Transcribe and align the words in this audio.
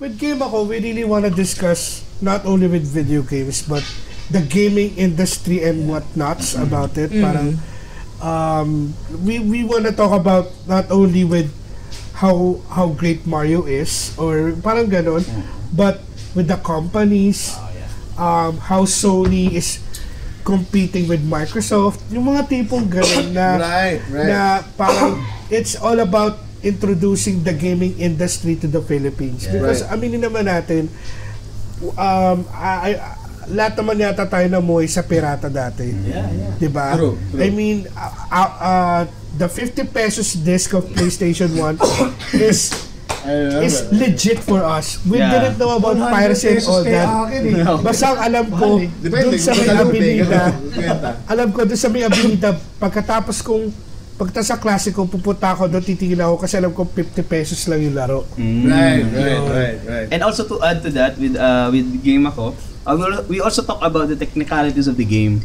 with 0.00 0.16
Game 0.16 0.40
Ako, 0.40 0.64
we 0.64 0.80
really 0.80 1.04
want 1.04 1.28
to 1.28 1.30
discuss 1.30 2.02
not 2.24 2.48
only 2.48 2.66
with 2.66 2.88
video 2.88 3.20
games, 3.20 3.60
but 3.62 3.84
the 4.32 4.40
gaming 4.40 4.96
industry 4.96 5.62
and 5.62 5.84
whatnots 5.86 6.56
about 6.56 6.96
it. 6.96 7.12
Parang, 7.12 7.60
um, 8.24 8.96
we, 9.22 9.38
we 9.38 9.62
want 9.62 9.84
to 9.84 9.92
talk 9.92 10.16
about 10.16 10.48
not 10.66 10.90
only 10.90 11.22
with 11.22 11.52
how 12.16 12.60
how 12.72 12.88
great 12.96 13.28
Mario 13.28 13.68
is, 13.68 14.16
or 14.16 14.56
parang 14.64 14.88
ganon, 14.88 15.24
but 15.76 16.00
with 16.32 16.48
the 16.48 16.56
companies, 16.64 17.56
um, 18.16 18.56
how 18.56 18.88
Sony 18.88 19.52
is 19.52 19.84
competing 20.44 21.08
with 21.08 21.20
Microsoft, 21.20 22.00
yung 22.08 22.24
mga 22.32 22.48
tipong 22.48 22.88
ganun 22.88 23.36
na 23.36 23.46
Right, 23.60 24.00
right. 24.08 24.28
na 24.32 24.40
parang 24.80 25.20
it's 25.52 25.76
all 25.76 26.00
about 26.00 26.49
introducing 26.62 27.40
the 27.40 27.52
gaming 27.52 27.96
industry 27.96 28.56
to 28.56 28.66
the 28.66 28.80
Philippines. 28.80 29.44
Because 29.44 29.80
Right. 29.82 29.92
aminin 29.94 30.20
naman 30.20 30.44
natin, 30.44 30.88
um, 31.96 32.44
I, 32.50 32.94
I- 32.94 33.00
lahat 33.50 33.74
naman 33.74 33.98
yata 33.98 34.24
tayo 34.24 34.46
namuhay 34.46 34.86
sa 34.86 35.02
pirata 35.02 35.48
dati. 35.48 35.90
Yeah, 35.90 36.28
yeah. 36.30 36.52
Di 36.54 36.68
ba? 36.68 36.94
True, 36.94 37.18
true. 37.18 37.40
I 37.40 37.48
mean, 37.50 37.88
uh, 37.90 38.12
uh, 38.30 38.50
uh, 38.60 39.00
the 39.34 39.48
50 39.48 39.88
pesos 39.88 40.36
disc 40.36 40.70
of 40.70 40.86
PlayStation 40.88 41.50
1 41.56 41.80
is 42.38 42.70
is 43.60 43.84
legit 43.92 44.40
for 44.40 44.64
us. 44.64 44.96
We 45.04 45.18
Yeah. 45.18 45.28
didn't 45.30 45.56
know 45.58 45.76
about 45.76 45.98
100 45.98 46.08
piracy 46.08 46.56
and 46.56 46.64
all 46.64 46.80
that. 46.82 47.04
akin 47.04 47.40
eh. 47.52 47.64
Basta 47.84 48.04
ang 48.08 48.20
alam 48.22 48.46
ko, 48.48 48.80
dun 48.80 49.36
sa 49.36 49.52
may 49.52 49.68
abilida, 49.68 50.40
alam 51.26 51.48
ko 51.52 51.60
doon 51.62 51.76
sa 51.76 51.88
may 51.88 52.02
abilida, 52.02 52.48
pagkatapos 52.78 53.44
kong 53.44 53.68
pagta 54.20 54.44
sa 54.44 54.60
klase 54.60 54.92
ko, 54.92 55.08
pupunta 55.08 55.56
ako 55.56 55.64
doon, 55.66 55.80
titigil 55.80 56.20
ako 56.20 56.44
kasi 56.44 56.60
alam 56.60 56.76
ko 56.76 56.84
50 56.84 57.24
pesos 57.24 57.56
lang 57.64 57.80
yung 57.80 57.96
laro. 57.96 58.28
Right, 58.36 59.00
right, 59.08 59.44
right, 59.48 59.80
right. 59.88 60.08
And 60.12 60.20
also 60.20 60.44
to 60.44 60.60
add 60.60 60.84
to 60.84 60.92
that 60.92 61.16
with 61.16 61.40
uh, 61.40 61.72
with 61.72 61.88
game 62.04 62.28
ako, 62.28 62.52
uh, 62.84 63.24
we 63.24 63.40
also 63.40 63.64
talk 63.64 63.80
about 63.80 64.12
the 64.12 64.18
technicalities 64.20 64.84
of 64.84 65.00
the 65.00 65.08
game. 65.08 65.40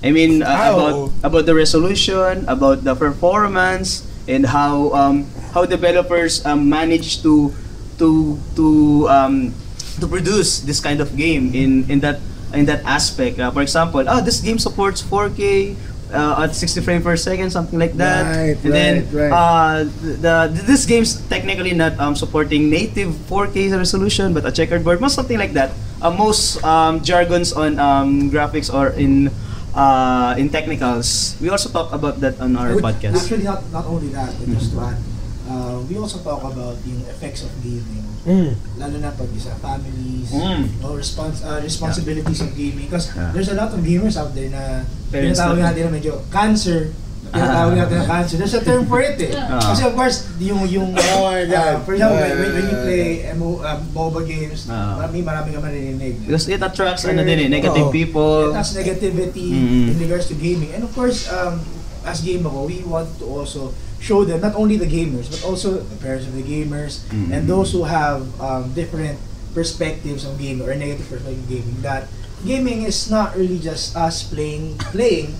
I 0.00 0.08
mean 0.08 0.40
uh, 0.40 0.48
Ah, 0.48 0.72
about 0.72 0.94
oo. 0.96 1.04
about 1.20 1.44
the 1.44 1.52
resolution, 1.52 2.48
about 2.48 2.80
the 2.80 2.96
performance, 2.96 4.08
and 4.24 4.48
how 4.48 4.88
um, 4.96 5.28
how 5.52 5.68
developers 5.68 6.40
um, 6.48 6.64
manage 6.64 7.20
to 7.20 7.52
to 8.00 8.40
to 8.56 8.66
um, 9.12 9.52
to 10.00 10.08
produce 10.08 10.64
this 10.64 10.80
kind 10.80 11.04
of 11.04 11.12
game 11.12 11.52
in 11.52 11.84
in 11.92 12.00
that 12.00 12.24
in 12.56 12.64
that 12.64 12.80
aspect. 12.88 13.36
Uh, 13.36 13.52
for 13.52 13.60
example, 13.60 14.00
oh 14.00 14.24
this 14.24 14.40
game 14.40 14.56
supports 14.56 15.04
4K. 15.04 15.76
Uh, 16.14 16.46
at 16.46 16.54
60 16.54 16.80
frames 16.80 17.02
per 17.02 17.16
second, 17.16 17.50
something 17.50 17.78
like 17.78 17.98
that. 17.98 18.22
Right, 18.30 18.54
and 18.62 18.72
then 18.72 18.94
right, 19.10 19.30
right. 19.30 19.34
uh, 19.34 19.78
the, 20.00 20.48
the 20.54 20.62
this 20.62 20.86
game's 20.86 21.18
technically 21.26 21.74
not 21.74 21.98
um, 21.98 22.14
supporting 22.14 22.70
native 22.70 23.10
4K 23.26 23.74
resolution, 23.74 24.32
but 24.32 24.46
a 24.46 24.52
checkerboard, 24.52 25.00
most 25.00 25.14
something 25.18 25.38
like 25.38 25.52
that. 25.58 25.74
Uh, 26.00 26.10
most 26.14 26.62
um, 26.62 27.02
jargons 27.02 27.52
on 27.52 27.78
um, 27.82 28.30
graphics 28.30 28.72
or 28.72 28.94
in 28.94 29.30
uh, 29.74 30.34
in 30.38 30.48
technicals. 30.48 31.34
We 31.40 31.50
also 31.50 31.68
talk 31.68 31.92
about 31.92 32.20
that 32.22 32.38
on 32.40 32.56
our 32.56 32.74
Which- 32.74 32.84
podcast. 32.84 33.18
Actually, 33.26 33.44
not, 33.44 33.66
not 33.72 33.84
only 33.86 34.08
that, 34.14 34.32
but 34.38 34.46
just 34.48 34.72
to 34.72 34.80
add, 34.80 34.98
uh, 35.44 35.76
we 35.84 35.96
also 35.96 36.18
talk 36.20 36.40
about 36.40 36.76
yung 36.84 37.00
effects 37.06 37.44
of 37.44 37.52
gaming. 37.60 38.04
Mm. 38.24 38.56
Lalo 38.80 38.96
na 38.98 39.12
pag 39.12 39.28
sa 39.36 39.52
families, 39.60 40.32
Mm. 40.32 40.80
no, 40.80 40.96
respons- 40.96 41.44
uh, 41.44 41.60
responsibilities 41.60 42.40
of 42.40 42.50
gaming. 42.52 42.88
Because 42.88 43.12
Yeah. 43.12 43.30
there's 43.32 43.52
a 43.52 43.56
lot 43.56 43.70
of 43.70 43.80
gamers 43.80 44.16
out 44.16 44.32
there 44.32 44.48
na 44.48 44.84
na- 45.12 45.54
natin 45.54 45.82
na 45.86 45.92
medyo 45.92 46.24
cancer. 46.28 46.90
Tinatawag 47.24 47.74
natin 47.74 47.96
na 47.98 48.06
cancer. 48.06 48.36
There's 48.38 48.54
a 48.54 48.62
term 48.62 48.86
for 48.86 49.02
it 49.02 49.18
eh. 49.18 49.34
Ah. 49.34 49.58
Kasi 49.74 49.82
of 49.82 49.92
course, 49.92 50.22
yung, 50.38 50.64
yung 50.70 50.94
Oh 51.18 51.26
my 51.26 51.42
uh, 51.42 51.50
God. 51.50 51.74
for 51.82 51.92
example, 51.98 52.14
when, 52.14 52.30
Yeah, 52.30 52.38
when, 52.38 52.50
when 52.54 52.64
you 52.64 52.76
yeah, 52.78 52.86
play 52.86 53.04
MO, 53.34 53.48
uh, 53.58 53.78
MOBA 53.90 54.20
games, 54.22 54.70
Ah. 54.70 55.02
marami, 55.02 55.18
marami 55.20 55.48
ka 55.50 55.58
maririnig. 55.58 56.14
Because 56.24 56.46
it 56.46 56.62
attracts 56.62 57.02
ano 57.04 57.20
din 57.20 57.44
eh, 57.44 57.48
negative 57.50 57.90
Oo. 57.90 57.92
people. 57.92 58.54
That's 58.54 58.72
negativity 58.72 59.50
Mm. 59.50 59.86
in 59.90 59.96
regards 59.98 60.30
to 60.30 60.36
gaming. 60.38 60.72
And 60.72 60.86
of 60.86 60.94
course, 60.94 61.26
um, 61.26 61.58
as 62.06 62.22
Game 62.22 62.44
Ako, 62.46 62.70
we 62.70 62.84
want 62.86 63.08
to 63.18 63.26
also 63.26 63.72
show 64.04 64.20
them, 64.28 64.44
not 64.44 64.52
only 64.52 64.76
the 64.76 64.84
gamers, 64.84 65.32
but 65.32 65.40
also 65.48 65.80
the 65.80 65.96
parents 65.96 66.28
of 66.28 66.36
the 66.36 66.44
gamers, 66.44 67.00
Mm. 67.08 67.32
and 67.32 67.40
those 67.48 67.72
who 67.72 67.88
have 67.88 68.20
um, 68.36 68.68
different 68.76 69.16
perspectives 69.56 70.28
on 70.28 70.36
gaming, 70.36 70.60
or 70.68 70.76
negative 70.76 71.08
perspective 71.08 71.40
of 71.40 71.48
gaming, 71.48 71.78
that 71.80 72.04
gaming 72.44 72.84
is 72.84 73.08
not 73.08 73.32
really 73.32 73.56
just 73.56 73.96
us 73.96 74.20
playing, 74.28 74.76
playing, 74.92 75.32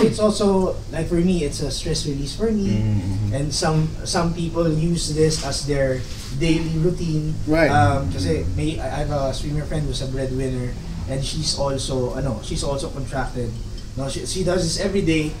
it's 0.00 0.16
also, 0.16 0.72
like 0.88 1.04
for 1.12 1.20
me, 1.20 1.44
it's 1.44 1.60
a 1.60 1.68
stress 1.68 2.08
release 2.08 2.32
for 2.32 2.48
me, 2.48 2.80
Mm. 2.80 3.36
and 3.36 3.46
some 3.52 3.92
some 4.08 4.32
people 4.32 4.64
use 4.64 5.12
this 5.12 5.44
as 5.44 5.68
their 5.68 6.00
daily 6.40 6.72
routine. 6.80 7.36
Right. 7.44 7.68
Um, 7.68 8.08
kasi 8.08 8.48
may 8.56 8.80
I 8.80 8.88
I 8.88 8.98
have 9.04 9.12
a 9.12 9.32
streamer 9.36 9.68
friend 9.68 9.84
who's 9.84 10.00
a 10.00 10.08
breadwinner, 10.08 10.72
and 11.12 11.20
she's 11.20 11.60
also 11.60 12.16
ano, 12.16 12.40
she's 12.40 12.64
also 12.64 12.88
contracted. 12.88 13.52
No, 14.00 14.08
she, 14.08 14.24
she 14.24 14.40
does 14.44 14.64
this 14.64 14.80
every 14.80 15.04
day, 15.04 15.32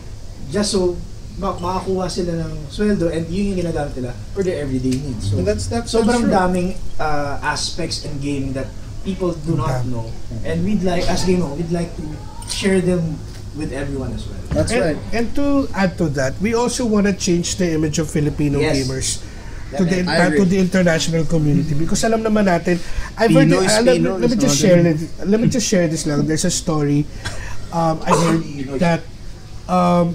just 0.52 0.72
so 0.76 0.96
ma- 1.36 1.56
makakuha 1.56 2.08
sila 2.08 2.32
ng 2.44 2.52
sweldo 2.68 3.12
and 3.12 3.28
yun 3.28 3.52
yung 3.52 3.58
ginagamit 3.64 3.92
nila 3.96 4.12
for 4.32 4.42
their 4.42 4.60
everyday 4.60 4.96
needs. 4.96 5.28
So, 5.28 5.38
And 5.38 5.46
that's- 5.46 5.68
that's- 5.68 5.92
sobrang 5.92 6.24
that's 6.24 6.28
true. 6.28 6.32
daming 6.32 6.68
uh, 6.96 7.36
aspects 7.44 8.04
in 8.04 8.16
gaming 8.20 8.52
that 8.56 8.68
people 9.04 9.36
do 9.44 9.54
not 9.54 9.84
know. 9.86 10.08
And 10.42 10.64
we'd 10.64 10.82
like, 10.82 11.04
as 11.06 11.22
gamer, 11.22 11.46
we'd 11.54 11.70
like 11.70 11.92
to 11.94 12.04
share 12.50 12.80
them 12.80 13.20
with 13.54 13.72
everyone 13.72 14.12
as 14.12 14.26
well. 14.26 14.40
That's 14.50 14.72
and, 14.72 14.82
right. 14.82 14.98
and 15.12 15.26
to 15.36 15.68
add 15.72 15.96
to 15.98 16.08
that, 16.18 16.34
we 16.40 16.52
also 16.56 16.84
want 16.84 17.06
to 17.06 17.14
change 17.14 17.56
the 17.56 17.72
image 17.72 17.98
of 17.98 18.08
Filipino 18.10 18.58
Yes. 18.58 18.76
gamers 18.84 19.08
to 19.76 19.82
the 19.84 20.02
Definitely. 20.02 20.08
I 20.08 20.16
uh, 20.16 20.30
to 20.30 20.34
agree. 20.36 20.44
the 20.52 20.58
international 20.62 21.24
community 21.26 21.74
because 21.74 21.98
alam 22.06 22.22
naman 22.22 22.46
natin 22.46 22.78
I've 23.18 23.34
heard 23.34 23.50
Pinoy 23.50 23.66
is 23.66 23.74
uh, 23.74 23.82
let, 23.82 23.96
Pinoy, 23.98 24.14
let 24.22 24.28
me 24.30 24.36
just 24.38 24.56
share 24.62 24.78
it 24.78 24.98
let 25.26 25.38
me 25.42 25.48
just 25.50 25.66
share 25.66 25.86
this 25.90 26.06
lang 26.06 26.22
there's 26.22 26.46
a 26.46 26.54
story 26.54 27.02
um, 27.74 27.98
I 28.06 28.10
heard 28.22 28.40
that 28.78 29.02
um, 29.66 30.14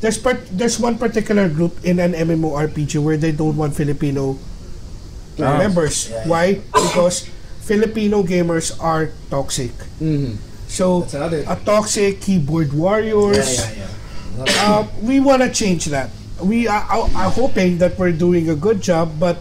there's 0.00 0.18
part, 0.18 0.40
there's 0.52 0.78
one 0.78 0.98
particular 0.98 1.48
group 1.48 1.72
in 1.84 1.98
an 1.98 2.12
MMORPG 2.12 3.02
where 3.02 3.16
they 3.16 3.32
don't 3.32 3.56
want 3.56 3.74
Filipino 3.74 4.38
Ah. 5.38 5.58
members 5.60 6.08
Yeah, 6.08 6.16
yeah. 6.16 6.28
why 6.32 6.46
because 6.72 7.28
Filipino 7.60 8.22
gamers 8.24 8.72
are 8.80 9.12
toxic 9.28 9.68
Mhm. 10.00 10.40
so 10.64 11.04
a 11.12 11.56
toxic 11.60 12.24
keyboard 12.24 12.72
warriors 12.72 13.60
Yeah, 13.60 13.68
yeah, 13.76 14.44
yeah. 14.48 14.64
uh, 14.64 14.82
we 15.04 15.20
want 15.20 15.42
to 15.44 15.50
change 15.52 15.86
that. 15.92 16.08
We 16.40 16.64
are, 16.68 16.84
are, 16.88 17.08
are 17.16 17.30
hoping 17.32 17.78
that 17.84 17.96
we're 18.00 18.12
doing 18.16 18.48
a 18.48 18.56
good 18.56 18.80
job, 18.80 19.16
but 19.20 19.40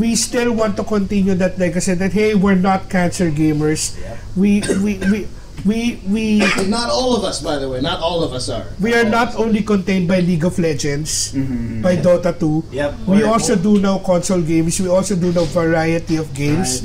we 0.00 0.16
still 0.16 0.52
want 0.52 0.76
to 0.80 0.84
continue 0.84 1.32
that 1.36 1.56
legacy. 1.60 1.92
That 1.96 2.12
hey, 2.12 2.32
we're 2.36 2.56
not 2.56 2.88
cancer 2.88 3.28
gamers. 3.32 3.92
We 4.36 4.60
we 4.84 4.96
we 5.08 5.18
we 5.64 6.00
we 6.10 6.42
Not 6.66 6.90
all 6.90 7.14
of 7.14 7.22
us, 7.22 7.38
by 7.40 7.56
the 7.58 7.68
way. 7.70 7.80
Not 7.80 8.00
all 8.02 8.24
of 8.24 8.32
us 8.32 8.48
are. 8.48 8.66
we 8.80 8.94
are 8.94 9.06
not 9.06 9.36
only 9.38 9.62
contained 9.62 10.08
by 10.08 10.18
League 10.20 10.44
of 10.44 10.58
Legends, 10.58 11.32
Mm-hmm. 11.32 11.82
by 11.82 11.96
Dota 11.96 12.34
2. 12.34 12.64
Yep. 12.74 12.90
We 13.06 13.22
Or- 13.22 13.38
also 13.38 13.54
do 13.54 13.78
now 13.78 13.98
console 14.02 14.42
games. 14.42 14.80
We 14.80 14.88
also 14.90 15.14
do 15.14 15.30
now 15.32 15.44
variety 15.46 16.16
of 16.16 16.34
games. 16.34 16.82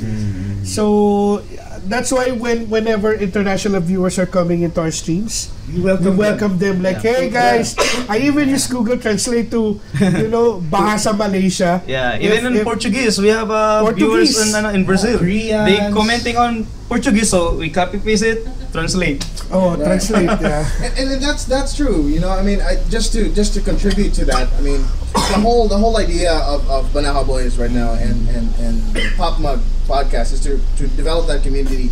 So 0.68 1.42
that's 1.88 2.12
why 2.12 2.30
when 2.36 2.68
whenever 2.68 3.14
international 3.16 3.80
viewers 3.80 4.18
are 4.18 4.28
coming 4.28 4.62
into 4.62 4.80
our 4.84 4.92
streams, 4.92 5.48
We 5.68 5.80
we 5.80 5.84
welcome, 5.84 6.16
welcome 6.16 6.54
them 6.56 6.80
like, 6.80 7.00
hey 7.04 7.28
guys, 7.28 7.76
I 8.08 8.24
even 8.24 8.48
use 8.48 8.64
Google 8.68 8.96
Translate 8.96 9.52
to, 9.52 9.76
you 10.00 10.28
know, 10.32 10.60
Bahasa 10.72 11.12
Malaysia. 11.12 11.80
Yeah, 11.84 12.16
If- 12.16 12.24
even 12.24 12.52
in 12.56 12.60
if- 12.60 12.64
Portuguese, 12.64 13.20
we 13.20 13.28
have 13.28 13.52
uh, 13.52 13.84
viewers 13.92 14.32
in, 14.40 14.54
ano, 14.56 14.72
in 14.72 14.84
Brazil. 14.88 15.20
Koreans. 15.20 15.68
They 15.68 15.76
commenting 15.92 16.36
on 16.40 16.64
Portuguese, 16.88 17.28
so 17.28 17.52
we 17.56 17.68
copy 17.68 18.00
paste 18.00 18.24
it, 18.24 18.48
translate. 18.72 19.24
Oh, 19.50 19.70
Right. 19.76 19.84
translate, 19.86 20.26
yeah. 20.40 20.68
And, 20.82 21.10
and 21.12 21.22
that's 21.22 21.44
that's 21.44 21.74
true. 21.76 22.06
You 22.08 22.20
know, 22.20 22.30
I 22.30 22.42
mean, 22.42 22.60
I, 22.60 22.76
just 22.90 23.12
to 23.14 23.28
just 23.32 23.54
to 23.54 23.60
contribute 23.60 24.12
to 24.14 24.24
that, 24.26 24.48
I 24.58 24.60
mean, 24.60 24.82
the 25.32 25.40
whole 25.40 25.68
the 25.68 25.78
whole 25.78 25.96
idea 25.96 26.32
of, 26.32 26.68
of 26.70 26.86
Banaha 26.92 27.26
Boys 27.26 27.56
right 27.58 27.70
now 27.70 27.92
and 27.94 28.28
and 28.28 28.54
and 28.58 28.76
Pop 29.16 29.40
Mug 29.40 29.60
podcast 29.86 30.32
is 30.32 30.40
to 30.44 30.60
to 30.76 30.86
develop 30.96 31.26
that 31.28 31.42
community. 31.42 31.90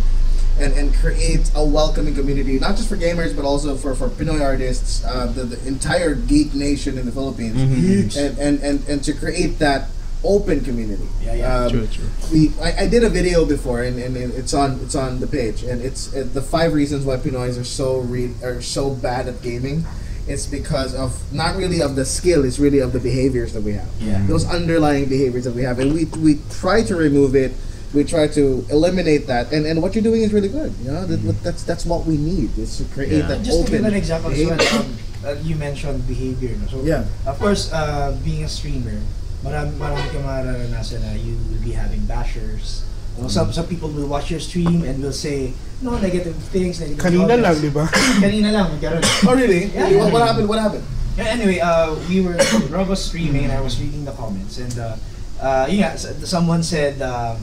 And, 0.59 0.73
and 0.73 0.91
create 0.95 1.51
a 1.53 1.63
welcoming 1.63 2.15
community, 2.15 2.57
not 2.57 2.77
just 2.77 2.89
for 2.89 2.97
gamers, 2.97 3.35
but 3.35 3.45
also 3.45 3.75
for, 3.77 3.93
for 3.93 4.09
Pinoy 4.09 4.41
artists, 4.41 5.05
uh, 5.05 5.27
the, 5.27 5.43
the 5.43 5.67
entire 5.67 6.15
geek 6.15 6.55
nation 6.55 6.97
in 6.97 7.05
the 7.05 7.11
Philippines, 7.11 7.57
Huge. 7.61 8.17
and, 8.17 8.35
and, 8.39 8.59
and, 8.63 8.81
and 8.89 9.03
to 9.03 9.13
create 9.13 9.59
that 9.59 9.85
open 10.23 10.61
community. 10.61 11.07
Yeah, 11.21 11.33
yeah. 11.35 11.55
Um, 11.65 11.69
True, 11.71 11.87
true. 11.87 12.05
we 12.31 12.51
I, 12.61 12.83
I 12.83 12.87
did 12.87 13.03
a 13.03 13.09
video 13.09 13.45
before 13.45 13.83
and, 13.83 13.99
and 13.99 14.15
it's 14.17 14.53
on 14.53 14.79
it's 14.81 14.95
on 14.95 15.19
the 15.19 15.27
page 15.27 15.63
and 15.63 15.81
it's 15.81 16.13
uh, 16.15 16.27
the 16.33 16.41
five 16.41 16.73
reasons 16.73 17.05
why 17.05 17.17
Pinoys 17.17 17.59
are 17.59 17.63
so 17.63 17.99
re- 17.99 18.33
are 18.43 18.61
so 18.61 18.93
bad 18.95 19.27
at 19.27 19.41
gaming. 19.41 19.85
It's 20.27 20.45
because 20.45 20.93
of 20.93 21.15
not 21.31 21.55
really 21.55 21.81
of 21.81 21.95
the 21.95 22.03
skill, 22.03 22.43
it's 22.43 22.59
really 22.59 22.79
of 22.79 22.91
the 22.91 22.99
behaviors 22.99 23.53
that 23.53 23.61
we 23.63 23.73
have. 23.73 23.87
Yeah. 23.99 24.25
Those 24.27 24.45
underlying 24.45 25.05
behaviors 25.07 25.45
that 25.45 25.53
we 25.55 25.61
have, 25.63 25.79
and 25.79 25.93
we 25.93 26.05
we 26.19 26.39
try 26.51 26.83
to 26.83 26.95
remove 26.95 27.35
it. 27.35 27.53
We 27.93 28.03
try 28.03 28.27
to 28.35 28.65
eliminate 28.69 29.27
that, 29.27 29.53
and, 29.53 29.65
and 29.65 29.81
what 29.81 29.95
you're 29.95 30.03
doing 30.03 30.21
is 30.23 30.33
really 30.33 30.49
good. 30.49 30.73
You 30.83 30.91
know, 30.91 31.05
that, 31.05 31.17
that's 31.43 31.63
that's 31.63 31.85
what 31.85 32.03
we 32.05 32.17
need 32.17 32.57
is 32.57 32.75
to 32.79 32.83
create 32.91 33.13
Yeah. 33.23 33.27
that 33.31 33.43
Just 33.47 33.51
to 33.51 33.63
open. 33.63 33.71
give 33.71 33.85
an 33.85 33.93
example 33.93 34.31
as 34.31 34.43
well, 34.43 34.57
behavior. 34.57 34.83
um, 34.83 34.97
uh, 35.23 35.39
you 35.47 35.55
mentioned 35.55 36.05
behavior. 36.05 36.57
No? 36.59 36.67
So, 36.67 36.81
Yeah. 36.83 37.05
of 37.25 37.39
course, 37.39 37.71
uh, 37.71 38.11
being 38.25 38.43
a 38.43 38.49
streamer, 38.51 38.99
marami, 39.47 39.71
marami 39.79 40.05
kang 40.11 40.25
mararanasan 40.27 40.99
na 41.01 41.15
you 41.15 41.39
will 41.47 41.63
be 41.63 41.71
having 41.71 42.03
bashers. 42.03 42.83
You 43.15 43.25
know, 43.25 43.31
some, 43.31 43.49
some 43.49 43.65
people 43.65 43.89
will 43.89 44.05
watch 44.05 44.29
your 44.29 44.39
stream 44.39 44.83
and 44.83 45.01
will 45.01 45.15
say, 45.15 45.49
no, 45.81 45.97
negative 45.97 46.37
things, 46.53 46.77
negative 46.77 47.01
Kanina 47.01 47.25
comments. 47.25 47.41
lang, 47.41 47.55
di 47.63 47.71
ba? 47.73 47.85
Kanina 48.23 48.49
lang, 48.53 48.65
magkaroon. 48.77 49.01
Oh 49.25 49.33
really? 49.33 49.73
Yeah, 49.73 49.83
what, 49.83 49.91
yeah. 49.91 50.13
what 50.13 50.21
happened? 50.21 50.47
What 50.49 50.59
happened? 50.59 50.85
Yeah, 51.17 51.33
anyway, 51.33 51.57
uh, 51.57 51.97
we 52.05 52.21
were 52.21 52.37
Rob 52.69 52.93
was 52.93 53.01
streaming 53.01 53.49
and 53.49 53.53
I 53.53 53.61
was 53.61 53.81
reading 53.81 54.05
the 54.05 54.13
comments 54.13 54.61
and 54.61 54.69
uh, 54.77 54.93
uh, 55.41 55.65
yun 55.65 55.81
nga, 55.81 55.97
someone 56.29 56.61
said 56.61 57.01
um, 57.01 57.41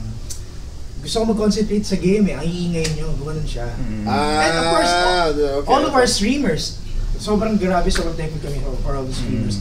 gusto 1.03 1.21
ko 1.21 1.35
mag-concentrate 1.35 1.83
sa 1.83 1.99
game 1.99 2.31
eh, 2.31 2.39
ang 2.39 2.47
iingay 2.47 2.87
nyo, 2.95 3.11
gumanon 3.19 3.43
siya. 3.43 3.67
Ah, 4.07 4.47
And 4.47 4.53
of 4.57 4.65
course, 4.71 4.93
all, 4.95 5.29
okay, 5.59 5.67
all 5.67 5.83
of 5.85 5.93
our 5.93 6.07
streamers, 6.07 6.79
sobrang 7.19 7.59
grabe, 7.59 7.91
sobrang 7.91 8.15
thankful 8.15 8.39
kami 8.41 8.63
for, 8.63 8.73
for 8.79 8.95
all 8.95 9.03
the 9.05 9.13
streamers. 9.13 9.59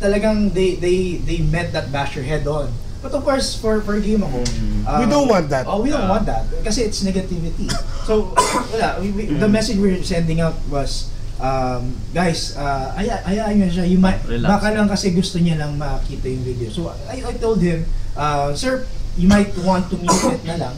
Talagang 0.00 0.56
they 0.56 0.80
they 0.80 1.20
they 1.20 1.38
met 1.44 1.70
that 1.76 1.92
basher 1.92 2.24
head 2.24 2.48
on. 2.48 2.72
But 3.00 3.16
of 3.16 3.24
course, 3.24 3.56
for 3.56 3.80
for 3.80 3.96
game 4.00 4.20
ako, 4.20 4.44
uh, 4.84 5.00
We 5.00 5.06
don't 5.08 5.28
want 5.28 5.48
that. 5.48 5.64
Oh, 5.64 5.80
we 5.80 5.88
don't 5.88 6.08
want 6.08 6.28
that 6.28 6.44
kasi 6.64 6.84
it's 6.84 7.00
negativity. 7.00 7.68
So, 8.10 8.34
wala, 8.74 8.98
we, 8.98 9.14
we, 9.14 9.22
the 9.30 9.46
message 9.46 9.78
we're 9.78 10.02
sending 10.02 10.42
out 10.42 10.58
was 10.66 11.14
um, 11.38 11.94
guys, 12.10 12.58
uh, 12.58 12.90
aya, 12.98 13.22
ayaan 13.22 13.62
nyo 13.62 13.68
siya. 13.70 13.86
You 13.86 14.02
might, 14.02 14.18
Relax. 14.26 14.50
baka 14.50 14.74
lang 14.74 14.90
kasi 14.90 15.14
gusto 15.14 15.38
niya 15.38 15.62
lang 15.62 15.78
makita 15.78 16.26
yung 16.26 16.42
video. 16.42 16.74
So, 16.74 16.90
I, 17.06 17.22
I 17.22 17.32
told 17.38 17.62
him, 17.62 17.86
uh, 18.18 18.50
sir, 18.58 18.82
you 19.14 19.30
might 19.30 19.54
want 19.62 19.86
to 19.94 19.96
mute 20.00 20.26
it 20.26 20.42
na 20.42 20.58
lang. 20.58 20.74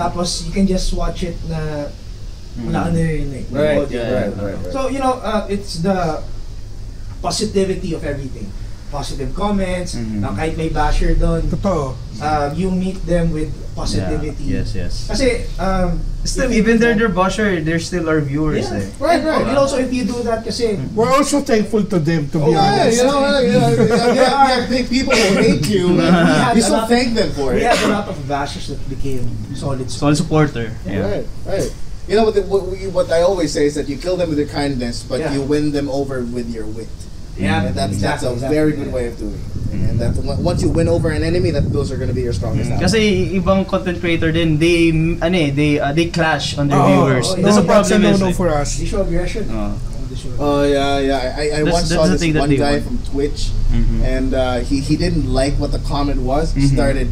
Tapos, 0.00 0.48
you 0.48 0.52
can 0.54 0.64
just 0.64 0.96
watch 0.96 1.28
it 1.28 1.36
na 1.44 1.92
wala 2.56 2.88
ka 2.88 2.90
naririnig. 2.96 3.44
Right, 3.52 3.84
Audio. 3.84 4.00
right, 4.00 4.32
right, 4.32 4.56
right. 4.56 4.72
So, 4.72 4.88
you 4.88 4.98
know, 4.98 5.20
uh, 5.20 5.44
it's 5.52 5.84
the 5.84 6.24
positivity 7.26 7.90
of 7.94 8.04
everything. 8.06 8.46
Positive 8.86 9.34
comments, 9.34 9.98
Mhm. 9.98 10.22
uh, 10.22 10.30
kahit 10.38 10.54
may 10.54 10.70
basher 10.70 11.10
doon, 11.18 11.42
Totoo. 11.50 11.98
uh, 12.22 12.54
you 12.54 12.70
meet 12.70 13.02
them 13.02 13.34
with 13.34 13.50
positivity. 13.74 14.46
Yeah. 14.46 14.62
Yes, 14.62 14.68
yes. 14.78 14.92
Kasi, 15.10 15.42
um, 15.58 15.98
Still, 16.22 16.46
if 16.54 16.62
even 16.62 16.78
do 16.78 16.86
they're 16.86 16.94
that- 16.94 17.10
their 17.10 17.12
bosher, 17.12 17.58
they're 17.66 17.82
still 17.82 18.06
our 18.06 18.22
viewers 18.22 18.70
Yeah. 18.70 18.78
eh. 18.86 19.02
Right, 19.02 19.22
right. 19.26 19.42
And 19.42 19.58
also, 19.58 19.82
if 19.82 19.90
you 19.90 20.06
do 20.06 20.22
that 20.22 20.46
kasi, 20.46 20.78
We're 20.94 21.10
also 21.10 21.42
thankful 21.42 21.82
to 21.90 21.98
them, 21.98 22.30
to 22.30 22.38
be 22.38 22.46
Oh, 22.46 22.54
yeah, 22.54 22.62
honest. 22.86 22.94
you 22.94 23.04
know, 23.10 23.20
you 23.42 23.52
know, 23.58 23.68
you 23.74 23.86
know, 23.90 24.10
yeah, 24.14 24.70
yeah, 24.70 24.86
people 24.86 25.14
who 25.18 25.28
hate 25.42 25.66
you, 25.66 25.98
had 26.06 26.54
you 26.54 26.62
a 26.62 26.66
still 26.70 26.86
thank 26.86 27.18
them 27.18 27.34
for 27.34 27.58
we 27.58 27.66
it. 27.66 27.66
had 27.66 27.82
a 27.82 27.90
lot 27.90 28.06
of 28.06 28.14
bashers 28.30 28.70
that 28.70 28.78
became 28.86 29.26
solid 29.58 29.82
Solid 29.90 30.14
supporter. 30.14 30.70
Right, 30.86 30.94
Yeah. 30.94 31.26
right. 31.42 31.70
You 32.06 32.14
know 32.14 32.30
what, 32.30 32.38
the, 32.38 32.46
what, 32.46 32.70
we- 32.70 32.86
what 32.86 33.10
I 33.10 33.26
always 33.26 33.50
say 33.50 33.66
is 33.66 33.74
that 33.74 33.90
you 33.90 33.98
kill 33.98 34.14
them 34.14 34.30
with 34.30 34.38
your 34.38 34.46
kindness, 34.50 35.02
but 35.02 35.18
Yeah. 35.18 35.34
you 35.34 35.42
win 35.42 35.74
them 35.74 35.90
over 35.90 36.22
with 36.22 36.46
your 36.54 36.64
wit. 36.70 36.86
Yeah, 37.36 37.66
And 37.68 37.74
that's 37.76 38.00
that's 38.00 38.22
a 38.24 38.32
exactly, 38.32 38.56
very 38.56 38.72
good 38.72 38.88
yeah. 38.88 38.94
way 38.96 39.06
of 39.08 39.18
doing 39.18 39.34
it. 39.36 39.52
And 39.76 40.00
that 40.00 40.16
once 40.40 40.62
you 40.62 40.70
win 40.70 40.88
over 40.88 41.10
an 41.10 41.22
enemy, 41.22 41.50
that 41.52 41.68
those 41.72 41.92
are 41.92 41.96
going 42.00 42.08
to 42.08 42.14
be 42.16 42.22
your 42.22 42.32
strongest. 42.32 42.70
Mm. 42.70 42.80
allies. 42.80 42.92
Kasi 42.92 43.00
ibang 43.36 43.68
content 43.68 44.00
creator 44.00 44.32
din, 44.32 44.56
they 44.56 44.88
ano 45.20 45.36
eh, 45.36 45.50
they 45.52 45.76
uh, 45.80 45.92
they 45.92 46.08
clash 46.08 46.56
on 46.56 46.68
their 46.72 46.80
Oo, 46.80 46.88
viewers. 46.88 47.28
oh, 47.28 47.36
no, 47.36 47.42
That's 47.44 47.60
a 47.60 47.62
that's 47.62 47.90
a 47.90 47.98
problem 47.98 48.00
is. 48.08 48.20
no-no 48.20 48.30
eh. 48.32 48.36
for 48.40 48.48
us. 48.48 48.68
They 48.80 48.86
show 48.88 49.02
aggression. 49.04 49.44
Oh. 49.52 49.76
They 50.08 50.16
Oh 50.40 50.62
yeah, 50.64 50.96
yeah. 51.02 51.20
I, 51.36 51.60
I 51.60 51.60
That's- 51.60 51.72
once 51.76 51.88
that's 51.92 52.00
saw 52.00 52.08
this 52.08 52.24
one 52.32 52.48
guy 52.56 52.80
want. 52.80 52.84
from 52.88 52.96
Twitch, 53.12 53.52
Mhm. 53.68 54.00
and 54.00 54.28
uh, 54.32 54.64
he 54.64 54.80
he 54.80 54.96
didn't 54.96 55.28
like 55.28 55.60
what 55.60 55.76
the 55.76 55.82
comment 55.84 56.24
was. 56.24 56.56
He 56.56 56.64
Mhm. 56.70 56.72
started, 56.72 57.08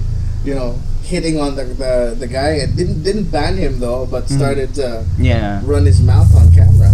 you 0.47 0.55
know, 0.57 0.79
hitting 1.05 1.37
on 1.37 1.59
the 1.59 1.69
the, 1.69 2.17
the 2.17 2.29
guy. 2.31 2.65
It 2.65 2.79
didn't 2.81 3.05
didn't 3.05 3.29
ban 3.29 3.59
him 3.61 3.77
though, 3.83 4.09
but 4.09 4.25
Mhm. 4.31 4.39
started 4.41 4.73
to 4.81 5.05
Yeah. 5.21 5.61
run 5.69 5.85
his 5.85 6.01
mouth 6.01 6.33
on 6.33 6.49
camera. 6.55 6.89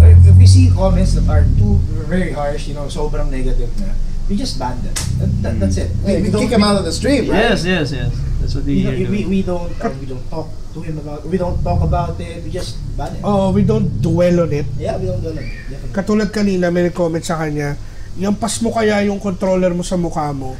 If, 0.00 0.32
if 0.32 0.36
we 0.40 0.48
see 0.48 0.72
comments 0.72 1.12
that 1.12 1.28
are 1.28 1.44
too 1.60 1.76
very 2.10 2.34
harsh, 2.34 2.66
you 2.66 2.74
know, 2.74 2.90
sobrang 2.90 3.30
negative 3.30 3.70
na, 3.78 3.94
we 4.26 4.34
just 4.34 4.58
ban 4.58 4.74
them. 4.82 4.94
That, 5.22 5.30
that, 5.42 5.54
that's 5.62 5.78
it. 5.78 5.90
Hey, 6.02 6.20
you 6.20 6.30
don't- 6.30 6.42
kick 6.42 6.50
him 6.50 6.66
out 6.66 6.76
of 6.76 6.84
the 6.84 6.90
stream, 6.90 7.30
right? 7.30 7.54
Yes, 7.54 7.62
yes, 7.62 7.94
yes. 7.94 8.10
That's 8.42 8.54
what 8.58 8.64
We, 8.66 8.82
do. 8.82 9.06
we, 9.06 9.20
we 9.28 9.40
don't 9.44 9.68
uh, 9.78 9.92
we 10.00 10.06
don't 10.08 10.24
talk 10.26 10.48
to 10.72 10.80
him 10.80 10.96
about 10.98 11.22
we 11.28 11.36
don't 11.36 11.60
talk 11.60 11.84
about 11.84 12.16
it. 12.18 12.40
We 12.42 12.48
just 12.50 12.80
ban 12.96 13.12
it. 13.14 13.20
Oh, 13.22 13.52
we 13.52 13.62
don't 13.62 14.00
dwell 14.00 14.42
on 14.42 14.50
it. 14.50 14.64
Yeah, 14.80 14.96
we 14.96 15.06
don't 15.06 15.20
do 15.20 15.30
it. 15.36 15.44
Definitely. 15.68 15.92
Katulad 15.92 16.28
kanina, 16.32 16.72
may 16.72 16.88
comment 16.88 17.20
sa 17.20 17.36
kanya, 17.36 17.76
yung 18.16 18.32
pas 18.34 18.56
mo 18.64 18.72
kaya 18.72 19.04
yung 19.04 19.20
controller 19.20 19.76
mo 19.76 19.84
sa 19.84 20.00
mukha 20.00 20.32
mo, 20.32 20.56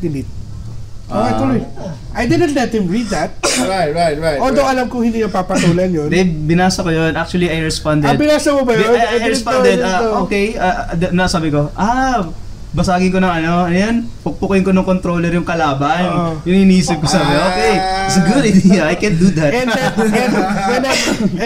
delete. 0.00 0.39
Okay, 1.10 1.32
Ah. 1.34 1.38
tuloy. 1.38 1.60
I 2.10 2.24
didn't 2.24 2.54
let 2.54 2.70
him 2.70 2.86
read 2.86 3.10
that. 3.10 3.30
Right, 3.60 3.92
right, 3.92 4.16
right. 4.16 4.38
Although 4.40 4.64
right. 4.64 4.78
alam 4.78 4.86
ko 4.88 5.02
hindi 5.02 5.20
niya 5.20 5.28
papatulan 5.28 5.90
yun. 5.90 6.08
They, 6.08 6.24
binasa 6.24 6.80
ko 6.80 6.88
yun. 6.88 7.12
Actually, 7.12 7.50
I 7.50 7.60
responded. 7.60 8.08
Ah, 8.08 8.16
binasa 8.16 8.54
mo 8.54 8.62
ba 8.62 8.72
yun? 8.72 8.94
I, 8.94 9.20
I 9.20 9.28
responded, 9.28 9.78
know, 9.78 9.84
I 9.84 10.00
know. 10.00 10.12
ah, 10.16 10.22
okay, 10.24 10.46
ah, 10.56 10.74
ah, 10.88 11.10
na 11.12 11.26
sabi 11.26 11.50
ko, 11.50 11.68
ah, 11.74 12.30
basagin 12.70 13.10
ko 13.10 13.18
ng 13.18 13.26
ano, 13.26 13.66
ano 13.66 13.74
yan, 13.74 14.06
pukpukin 14.22 14.62
ko 14.62 14.70
ng 14.70 14.86
controller 14.86 15.34
yung 15.34 15.42
kalaban. 15.42 16.06
Oo. 16.06 16.32
Yung 16.46 16.70
inisip 16.70 17.02
ko 17.02 17.06
sabi, 17.10 17.34
okay, 17.34 17.74
it's 18.06 18.14
a 18.14 18.22
good 18.22 18.46
idea, 18.46 18.80
I 18.86 18.94
can 18.94 19.18
do 19.18 19.28
that. 19.34 19.50
And, 19.50 19.68
then, 19.68 19.90
and, 20.14 20.32
when 20.70 20.82
I, 20.86 20.94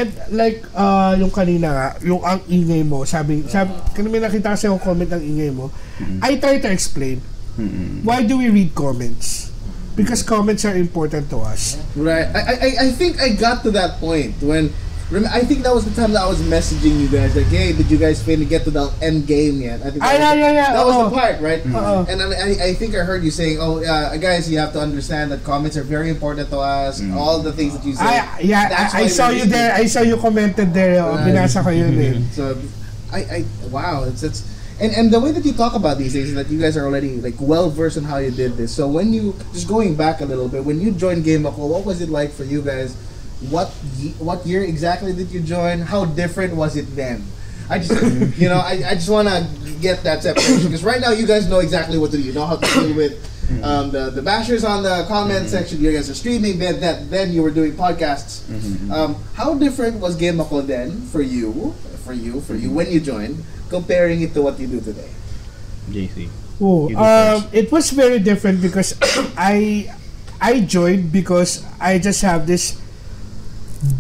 and 0.04 0.08
like, 0.28 0.60
uh, 0.76 1.16
yung 1.16 1.32
kanina 1.32 1.66
nga, 1.72 1.88
yung 2.04 2.20
ang 2.20 2.44
ingay 2.44 2.84
mo, 2.84 3.08
sabi, 3.08 3.40
sabi, 3.48 3.72
kung 3.96 4.12
may 4.12 4.20
nakita 4.20 4.52
kasi 4.52 4.68
yung 4.68 4.76
comment 4.76 5.08
ng 5.08 5.24
ingay 5.24 5.48
mo, 5.48 5.72
I 6.20 6.36
try 6.36 6.60
to 6.60 6.68
explain, 6.68 7.24
Mm-mm. 7.56 8.04
why 8.04 8.20
do 8.20 8.36
we 8.36 8.52
read 8.52 8.76
comments? 8.76 9.53
Because 9.96 10.22
comments 10.22 10.64
are 10.64 10.74
important 10.76 11.30
to 11.30 11.38
us. 11.38 11.78
Right. 11.94 12.26
I, 12.34 12.40
I, 12.40 12.68
I 12.80 12.90
think 12.90 13.20
I 13.20 13.30
got 13.30 13.62
to 13.62 13.70
that 13.72 14.00
point 14.00 14.34
when. 14.42 14.72
I 15.30 15.44
think 15.44 15.62
that 15.62 15.70
was 15.72 15.84
the 15.84 15.94
time 15.94 16.10
that 16.16 16.24
I 16.24 16.26
was 16.26 16.40
messaging 16.42 16.98
you 16.98 17.06
guys 17.06 17.36
like, 17.36 17.46
"Hey, 17.46 17.70
did 17.76 17.86
you 17.92 17.98
guys 18.00 18.18
finally 18.24 18.48
get 18.48 18.64
to 18.64 18.72
the 18.72 18.88
end 19.04 19.28
game 19.28 19.60
yet?" 19.60 19.78
I 19.84 19.92
think 19.92 20.00
that 20.02 20.10
Ah, 20.10 20.10
was, 20.10 20.18
yeah, 20.18 20.34
yeah, 20.34 20.52
yeah. 20.58 20.72
that 20.72 20.86
was 20.86 20.96
the 20.96 21.10
part, 21.14 21.36
right? 21.44 21.60
Oo. 21.62 22.08
And 22.08 22.18
I, 22.18 22.26
I- 22.34 22.60
I 22.64 22.74
think 22.74 22.96
I 22.96 23.04
heard 23.04 23.22
you 23.22 23.30
saying, 23.30 23.60
"Oh, 23.60 23.78
uh, 23.84 24.16
guys, 24.16 24.50
you 24.50 24.58
have 24.58 24.72
to 24.72 24.80
understand 24.80 25.30
that 25.30 25.44
comments 25.44 25.76
are 25.76 25.84
very 25.86 26.08
important 26.08 26.48
to 26.50 26.58
us. 26.58 26.98
All 27.14 27.38
the 27.44 27.52
things 27.52 27.76
that 27.76 27.84
you 27.84 27.94
say." 27.94 28.02
I, 28.02 28.40
yeah, 28.42 28.90
I, 28.90 29.04
I 29.04 29.06
saw 29.06 29.28
you 29.28 29.44
there. 29.44 29.76
I 29.76 29.84
saw 29.86 30.00
you 30.00 30.16
commented 30.16 30.72
there. 30.74 30.98
Oh, 31.04 31.14
Right. 31.14 31.30
binasa 31.36 31.62
ko 31.62 31.68
yun 31.70 31.94
eh. 32.00 32.18
So, 32.34 32.56
I, 33.12 33.20
I 33.22 33.38
wow, 33.70 34.08
it's 34.08 34.24
it's 34.24 34.42
and 34.80 34.92
and 34.92 35.12
the 35.12 35.20
way 35.20 35.30
that 35.32 35.44
you 35.44 35.52
talk 35.52 35.74
about 35.74 35.98
these 35.98 36.12
things 36.12 36.28
is 36.30 36.34
that 36.34 36.48
you 36.50 36.60
guys 36.60 36.76
are 36.76 36.84
already 36.84 37.16
like 37.20 37.34
well 37.38 37.70
versed 37.70 37.96
in 37.96 38.04
how 38.04 38.18
you 38.18 38.30
did 38.30 38.56
this. 38.56 38.74
So 38.74 38.88
when 38.88 39.12
you 39.12 39.34
just 39.52 39.68
going 39.68 39.94
back 39.94 40.20
a 40.20 40.24
little 40.24 40.48
bit, 40.48 40.64
when 40.64 40.80
you 40.80 40.90
joined 40.90 41.24
Game 41.24 41.46
Ako, 41.46 41.66
what 41.66 41.84
was 41.84 42.00
it 42.00 42.08
like 42.08 42.32
for 42.32 42.44
you 42.44 42.62
guys? 42.62 42.94
What 43.50 43.68
what 44.18 44.44
year 44.46 44.64
exactly 44.64 45.12
did 45.12 45.30
you 45.30 45.40
join? 45.40 45.80
How 45.80 46.04
different 46.04 46.56
was 46.56 46.76
it 46.76 46.86
then? 46.96 47.24
I 47.70 47.78
just 47.78 47.92
you 48.38 48.48
know 48.48 48.58
I, 48.58 48.82
I 48.86 48.94
just 48.94 49.08
want 49.10 49.28
to 49.28 49.46
get 49.80 50.02
that 50.02 50.22
separation 50.22 50.64
because 50.64 50.82
right 50.84 51.00
now 51.00 51.10
you 51.10 51.26
guys 51.26 51.48
know 51.48 51.60
exactly 51.60 51.98
what 51.98 52.10
to 52.10 52.16
do. 52.16 52.22
You 52.22 52.32
know 52.32 52.46
how 52.46 52.56
to 52.56 52.66
deal 52.80 52.94
with. 52.96 53.30
Um, 53.62 53.90
the 53.90 54.08
the 54.10 54.22
bashers 54.22 54.66
on 54.68 54.82
the 54.82 55.04
comment 55.06 55.48
section, 55.48 55.80
you 55.80 55.92
guys 55.92 56.08
are 56.08 56.14
streaming. 56.14 56.58
Then 56.58 56.80
that 56.80 57.10
then 57.10 57.30
you 57.32 57.42
were 57.42 57.50
doing 57.50 57.72
podcasts. 57.72 58.42
Um, 58.90 59.16
how 59.34 59.54
different 59.54 60.00
was 60.00 60.16
Game 60.16 60.40
Ako 60.40 60.62
then 60.62 61.02
for 61.12 61.20
you, 61.20 61.74
for 62.04 62.12
you, 62.12 62.40
for 62.44 62.54
you 62.54 62.70
when 62.70 62.90
you 62.92 63.00
joined, 63.00 63.42
comparing 63.68 64.20
it 64.20 64.34
to 64.34 64.42
what 64.42 64.60
you 64.60 64.66
do 64.68 64.80
today? 64.80 65.08
JC. 65.90 66.28
Oh, 66.60 66.86
um, 66.94 67.48
it 67.52 67.72
was 67.72 67.90
very 67.90 68.20
different 68.20 68.62
because 68.62 68.94
I 69.36 69.90
I 70.40 70.60
joined 70.60 71.10
because 71.10 71.64
I 71.80 71.98
just 71.98 72.22
have 72.22 72.46
this 72.46 72.78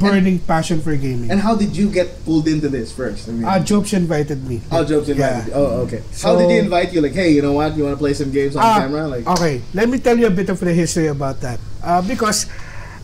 burning 0.00 0.38
passion 0.40 0.80
for 0.80 0.96
gaming. 0.96 1.28
And 1.30 1.40
how 1.40 1.54
did 1.56 1.76
you 1.76 1.90
get 1.90 2.24
pulled 2.24 2.48
into 2.48 2.68
this 2.72 2.88
first? 2.92 3.28
I 3.28 3.32
mean, 3.32 3.44
Uh, 3.44 3.60
Jobs 3.60 3.92
invited 3.92 4.46
me. 4.48 4.62
how 4.70 4.80
Jobs 4.84 5.08
invited 5.12 5.44
yeah. 5.44 5.46
you? 5.46 5.52
Oh, 5.52 5.84
okay. 5.84 6.00
how 6.22 6.36
did 6.40 6.48
he 6.48 6.56
invite 6.56 6.92
you? 6.94 7.00
Like, 7.04 7.12
hey, 7.12 7.32
you 7.36 7.42
know 7.42 7.52
what? 7.52 7.76
You 7.76 7.84
want 7.84 7.92
to 7.96 8.00
play 8.00 8.14
some 8.14 8.30
games 8.32 8.56
on 8.56 8.64
Ah, 8.64 8.80
camera? 8.80 9.08
Like, 9.08 9.26
Okay, 9.28 9.60
let 9.74 9.88
me 9.92 9.98
tell 9.98 10.16
you 10.16 10.26
a 10.26 10.32
bit 10.32 10.48
of 10.48 10.56
the 10.60 10.72
history 10.72 11.08
about 11.08 11.40
that. 11.44 11.60
Uh, 11.84 12.00
because 12.00 12.46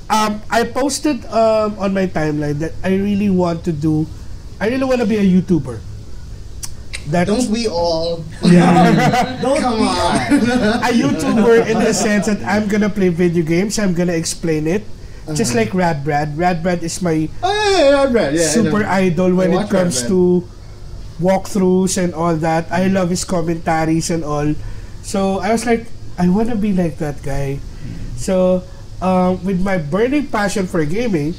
um, 0.09 0.41
I 0.49 0.65
posted 0.65 1.21
um, 1.29 1.77
on 1.77 1.93
my 1.93 2.07
timeline 2.09 2.59
that 2.65 2.73
I 2.83 2.97
really 2.97 3.29
want 3.29 3.61
to 3.69 3.73
do, 3.77 4.07
I 4.61 4.69
really 4.69 4.85
want 4.85 5.01
to 5.01 5.07
be 5.09 5.17
a 5.17 5.25
YouTuber. 5.25 5.81
That 7.09 7.27
don't 7.27 7.49
we 7.49 7.67
all? 7.67 8.23
Yeah. 8.45 9.41
Don't 9.43 9.59
Come 9.59 9.81
on. 9.83 10.21
a 10.85 10.93
YouTuber 10.93 11.67
in 11.67 11.81
the 11.81 11.95
sense 11.97 12.27
that 12.27 12.45
I'm 12.45 12.69
gonna 12.69 12.93
play 12.93 13.09
video 13.09 13.43
games, 13.43 13.79
I'm 13.81 13.95
gonna 13.95 14.13
explain 14.13 14.69
it. 14.69 14.85
Just 15.35 15.55
like 15.55 15.73
Rad 15.73 16.05
Brad. 16.05 16.37
Rad 16.37 16.63
Brad 16.63 16.83
is 16.83 17.01
my 17.01 17.29
oh 17.43 17.51
yeah, 17.73 18.05
yeah, 18.05 18.11
Brad. 18.11 18.35
Yeah, 18.35 18.47
super 18.47 18.85
idol 18.85 19.35
when 19.35 19.53
it 19.55 19.71
comes 19.71 20.03
to 20.07 20.45
walkthroughs 21.19 21.97
and 21.97 22.15
all 22.15 22.37
that. 22.37 22.71
I 22.71 22.87
love 22.89 23.11
his 23.11 23.25
commentaries 23.25 24.11
and 24.11 24.23
all. 24.23 24.55
So 25.03 25.39
I 25.41 25.53
was 25.53 25.65
like, 25.65 25.87
I 26.19 26.29
want 26.29 26.51
to 26.51 26.57
be 26.57 26.73
like 26.73 26.99
that 26.99 27.23
guy. 27.23 27.61
So 28.17 28.63
um, 29.01 29.43
with 29.45 29.63
my 29.63 29.79
burning 29.79 30.29
passion 30.29 30.67
for 30.67 30.85
gaming, 30.85 31.35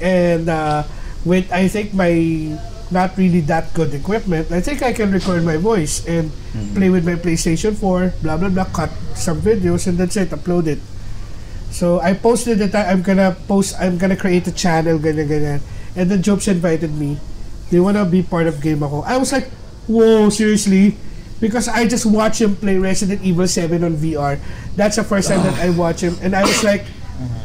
and 0.00 0.48
uh, 0.48 0.84
with 1.24 1.50
I 1.52 1.68
think 1.68 1.94
my 1.94 2.58
not 2.90 3.16
really 3.16 3.40
that 3.46 3.72
good 3.74 3.94
equipment, 3.94 4.50
I 4.50 4.60
think 4.60 4.82
I 4.82 4.92
can 4.92 5.12
record 5.12 5.44
my 5.44 5.56
voice 5.56 6.04
and 6.06 6.30
mm-hmm. 6.30 6.74
play 6.74 6.90
with 6.90 7.06
my 7.06 7.14
PlayStation 7.14 7.76
4, 7.76 8.14
blah 8.22 8.36
blah 8.36 8.48
blah, 8.48 8.66
cut 8.66 8.90
some 9.14 9.40
videos 9.40 9.86
and 9.86 9.98
that's 9.98 10.16
it, 10.16 10.30
upload 10.30 10.66
it. 10.66 10.80
So 11.70 12.00
I 12.00 12.14
posted 12.14 12.58
that 12.58 12.74
I'm 12.74 13.02
gonna 13.02 13.36
post, 13.46 13.78
I'm 13.78 13.98
gonna 13.98 14.16
create 14.16 14.46
a 14.48 14.52
channel, 14.52 14.98
ganyan 14.98 15.28
ganyan. 15.28 15.60
And 15.94 16.10
then 16.10 16.22
Jobs 16.22 16.46
invited 16.48 16.94
me. 16.94 17.18
They 17.70 17.78
wanna 17.78 18.04
be 18.04 18.22
part 18.22 18.46
of 18.46 18.60
Game 18.60 18.82
Ako. 18.82 19.02
I 19.02 19.16
was 19.16 19.30
like, 19.32 19.46
whoa, 19.86 20.28
seriously? 20.30 20.98
because 21.40 21.66
I 21.68 21.88
just 21.88 22.04
watched 22.04 22.40
him 22.40 22.54
play 22.54 22.76
Resident 22.76 23.24
Evil 23.24 23.48
7 23.48 23.82
on 23.82 23.96
VR. 23.96 24.38
That's 24.76 24.96
the 24.96 25.04
first 25.04 25.28
time 25.28 25.42
that 25.42 25.56
ah. 25.56 25.66
I 25.66 25.70
watched 25.70 26.04
him, 26.04 26.16
and 26.22 26.36
I 26.36 26.44
was 26.44 26.62
like, 26.62 26.84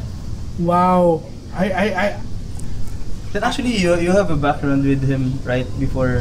wow. 0.59 1.23
I, 1.55 1.71
I, 1.71 1.85
I 1.87 2.21
Then 3.35 3.43
actually, 3.43 3.75
you 3.75 3.91
you 3.99 4.15
have 4.15 4.31
a 4.31 4.39
background 4.39 4.87
with 4.87 5.03
him 5.03 5.35
right 5.43 5.67
before 5.75 6.15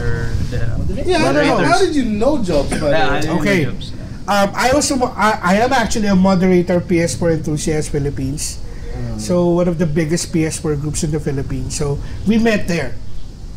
the. 0.50 0.66
Yeah, 1.06 1.30
No, 1.30 1.30
no, 1.30 1.62
no. 1.62 1.62
how 1.62 1.78
did 1.78 1.94
you 1.94 2.02
know 2.11 2.42
Jobs? 2.42 2.75
by 2.75 2.90
the 2.90 2.90
Yeah, 2.90 3.06
way? 3.06 3.23
I 3.23 3.35
Okay. 3.38 3.59
know 3.62 3.71
jobs. 3.71 3.87
Um, 4.26 4.49
I 4.50 4.75
also 4.75 4.99
I, 5.14 5.38
I 5.38 5.54
am 5.62 5.71
actually 5.71 6.11
a 6.11 6.18
moderator 6.18 6.83
PS4 6.83 7.38
enthusiast 7.38 7.94
Philippines. 7.94 8.59
So 9.14 9.54
one 9.62 9.71
of 9.71 9.78
the 9.78 9.87
biggest 9.87 10.35
PS4 10.35 10.75
groups 10.75 11.06
in 11.06 11.14
the 11.14 11.23
Philippines. 11.23 11.78
So 11.78 12.02
we 12.26 12.35
met 12.42 12.66
there. 12.66 12.99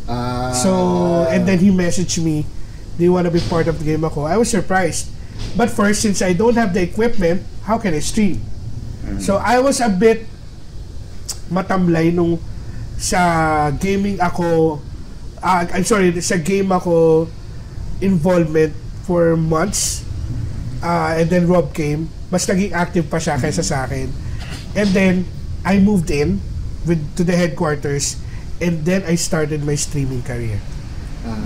Ah. 0.06 0.54
So 0.54 1.26
and 1.26 1.50
then 1.50 1.58
he 1.58 1.74
messaged 1.74 2.22
me, 2.22 2.46
"Do 2.94 3.10
you 3.10 3.10
want 3.10 3.26
to 3.26 3.34
be 3.34 3.42
part 3.50 3.66
of 3.66 3.82
the 3.82 3.86
game?" 3.90 4.06
Ako, 4.06 4.30
I 4.30 4.38
was 4.38 4.54
surprised. 4.54 5.10
But 5.58 5.74
first, 5.74 6.06
since 6.06 6.22
I 6.22 6.38
don't 6.38 6.54
have 6.62 6.78
the 6.78 6.86
equipment, 6.86 7.42
how 7.66 7.82
can 7.82 7.98
I 7.98 8.06
stream? 8.06 8.38
So 9.18 9.42
I 9.42 9.58
was 9.66 9.82
a 9.82 9.90
bit 9.90 10.30
matamlay 11.50 12.14
nung 12.14 12.38
sa 12.98 13.70
gaming 13.78 14.18
ako 14.20 14.82
ah, 15.42 15.66
I'm 15.74 15.86
sorry, 15.86 16.14
sa 16.22 16.38
game 16.42 16.74
ako 16.74 17.28
involvement 18.02 18.74
for 19.06 19.38
months. 19.38 20.04
Ah, 20.82 21.18
and 21.18 21.30
then 21.30 21.50
Rob 21.50 21.74
came. 21.74 22.10
Mas 22.30 22.46
naging 22.46 22.74
active 22.76 23.08
pa 23.10 23.18
siya 23.18 23.40
kaysa 23.40 23.64
sa 23.64 23.88
akin. 23.88 24.12
And 24.78 24.94
then, 24.94 25.26
I 25.66 25.80
moved 25.80 26.12
in 26.14 26.40
with 26.86 27.02
to 27.20 27.24
the 27.28 27.36
headquarters 27.36 28.16
and 28.64 28.86
then 28.88 29.04
I 29.04 29.20
started 29.20 29.68
my 29.68 29.76
streaming 29.76 30.24
career. 30.24 30.64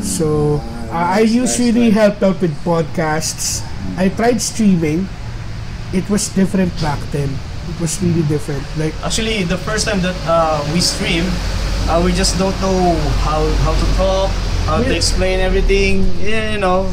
So, 0.05 0.62
uh, 0.93 1.17
I 1.17 1.25
usually 1.25 1.89
helped 1.89 2.22
out 2.22 2.38
with 2.38 2.53
podcasts. 2.62 3.65
I 3.98 4.13
tried 4.13 4.38
streaming. 4.38 5.10
It 5.89 6.05
was 6.05 6.29
different 6.29 6.70
back 6.77 7.01
then. 7.10 7.34
It 7.72 7.80
was 7.80 7.96
really 8.04 8.24
different. 8.28 8.62
Like, 8.75 8.92
Actually, 9.00 9.44
the 9.48 9.58
first 9.58 9.88
time 9.88 10.04
that 10.04 10.16
uh, 10.28 10.60
we 10.75 10.84
stream, 10.84 11.24
uh, 11.88 12.01
we 12.04 12.12
just 12.12 12.36
don't 12.38 12.56
know 12.60 12.94
how 13.24 13.40
how 13.63 13.72
to 13.74 13.88
talk, 13.96 14.30
how 14.68 14.84
to 14.84 14.92
Yeah. 14.92 15.00
explain 15.00 15.40
everything. 15.40 16.04
Yeah, 16.20 16.54
you 16.54 16.60
know. 16.60 16.92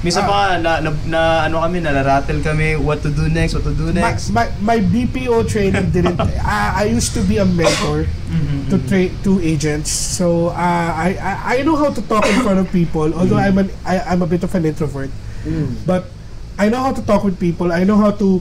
Misa 0.00 0.24
Ah. 0.24 0.28
pa 0.30 0.38
na, 0.56 0.80
na, 0.80 0.90
na 1.04 1.20
ano 1.44 1.60
kami, 1.60 1.84
nararattle 1.84 2.40
kami 2.40 2.72
what 2.72 3.04
to 3.04 3.12
do 3.12 3.28
next, 3.28 3.52
what 3.52 3.68
to 3.68 3.74
do 3.76 3.92
my, 3.92 4.00
next. 4.00 4.32
my, 4.32 4.48
my 4.64 4.78
BPO 4.80 5.44
training 5.44 5.90
didn't. 5.96 6.16
I, 6.40 6.72
I 6.72 6.84
used 6.88 7.12
to 7.12 7.20
be 7.20 7.36
a 7.36 7.44
mentor 7.44 8.08
to 8.72 8.76
tra- 8.88 9.12
to 9.28 9.32
agents, 9.44 9.92
so 9.92 10.56
uh, 10.56 10.88
I, 10.96 11.20
I 11.20 11.32
I 11.60 11.62
know 11.68 11.76
how 11.76 11.92
to 11.92 12.00
talk 12.08 12.24
in 12.24 12.40
front 12.40 12.56
of 12.56 12.72
people. 12.72 13.12
Although 13.12 13.36
I'm 13.36 13.60
an 13.60 13.68
I, 13.84 14.00
I'm 14.08 14.24
a 14.24 14.30
bit 14.30 14.40
of 14.40 14.48
an 14.56 14.64
introvert, 14.64 15.12
but 15.84 16.08
I 16.56 16.72
know 16.72 16.80
how 16.80 16.96
to 16.96 17.04
talk 17.04 17.20
with 17.20 17.36
people. 17.36 17.68
I 17.68 17.84
know 17.84 18.00
how 18.00 18.16
to 18.24 18.40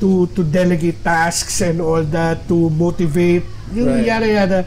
to 0.00 0.26
to 0.34 0.42
delegate 0.42 1.04
tasks 1.04 1.60
and 1.60 1.80
all 1.80 2.02
that 2.02 2.48
to 2.48 2.70
motivate 2.70 3.44
yung 3.72 3.86
Right. 3.92 4.06
yada 4.08 4.28
yada 4.28 4.60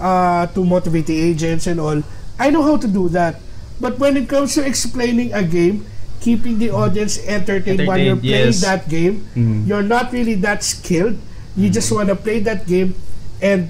uh, 0.00 0.46
to 0.54 0.64
motivate 0.64 1.06
the 1.06 1.18
agents 1.18 1.66
and 1.66 1.80
all. 1.80 2.00
I 2.38 2.50
know 2.50 2.62
how 2.62 2.76
to 2.76 2.88
do 2.88 3.08
that. 3.10 3.40
But 3.80 3.98
when 3.98 4.16
it 4.16 4.28
comes 4.28 4.54
to 4.56 4.64
explaining 4.64 5.32
a 5.36 5.42
game, 5.44 5.84
keeping 6.20 6.56
the 6.58 6.70
audience 6.72 7.18
entertained, 7.28 7.84
while 7.84 8.00
you're 8.00 8.16
Entertained, 8.16 8.24
playing 8.24 8.52
yes. 8.56 8.64
that 8.64 8.88
game, 8.88 9.24
Mhm. 9.36 9.68
you're 9.68 9.84
not 9.84 10.12
really 10.12 10.34
that 10.40 10.64
skilled. 10.64 11.16
You 11.56 11.68
just 11.68 11.92
want 11.92 12.08
to 12.08 12.16
play 12.16 12.40
that 12.44 12.64
game 12.64 12.94
and 13.40 13.68